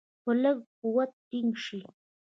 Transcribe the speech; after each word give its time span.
په 0.23 0.31
لږ 0.41 0.57
قوت 0.81 1.11
ټینګ 1.29 1.51
شي. 1.65 1.81